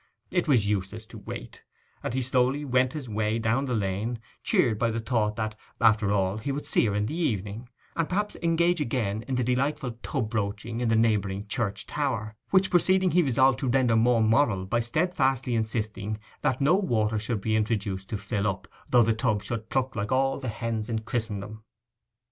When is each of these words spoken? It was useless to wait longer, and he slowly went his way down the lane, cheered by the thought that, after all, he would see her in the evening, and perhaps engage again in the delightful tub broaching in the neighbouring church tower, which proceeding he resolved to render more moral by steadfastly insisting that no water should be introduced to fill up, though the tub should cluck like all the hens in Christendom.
It 0.31 0.47
was 0.47 0.67
useless 0.67 1.05
to 1.05 1.19
wait 1.19 1.57
longer, 1.61 1.67
and 2.05 2.13
he 2.15 2.23
slowly 2.23 2.65
went 2.65 2.93
his 2.93 3.07
way 3.07 3.37
down 3.37 3.65
the 3.65 3.75
lane, 3.75 4.19
cheered 4.41 4.79
by 4.79 4.89
the 4.89 4.99
thought 4.99 5.35
that, 5.35 5.53
after 5.79 6.11
all, 6.11 6.37
he 6.37 6.51
would 6.51 6.65
see 6.65 6.87
her 6.87 6.95
in 6.95 7.05
the 7.05 7.13
evening, 7.15 7.69
and 7.95 8.09
perhaps 8.09 8.35
engage 8.41 8.81
again 8.81 9.23
in 9.27 9.35
the 9.35 9.43
delightful 9.43 9.91
tub 10.01 10.31
broaching 10.31 10.81
in 10.81 10.89
the 10.89 10.95
neighbouring 10.95 11.45
church 11.45 11.85
tower, 11.85 12.35
which 12.49 12.71
proceeding 12.71 13.11
he 13.11 13.21
resolved 13.21 13.59
to 13.59 13.67
render 13.69 13.95
more 13.95 14.23
moral 14.23 14.65
by 14.65 14.79
steadfastly 14.79 15.53
insisting 15.53 16.17
that 16.41 16.59
no 16.59 16.75
water 16.77 17.19
should 17.19 17.39
be 17.41 17.55
introduced 17.55 18.09
to 18.09 18.17
fill 18.17 18.47
up, 18.47 18.67
though 18.89 19.03
the 19.03 19.13
tub 19.13 19.43
should 19.43 19.69
cluck 19.69 19.95
like 19.95 20.11
all 20.11 20.39
the 20.39 20.49
hens 20.49 20.89
in 20.89 20.97
Christendom. 20.97 21.63